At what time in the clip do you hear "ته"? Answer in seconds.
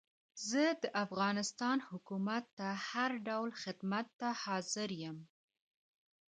2.57-2.67, 4.19-4.29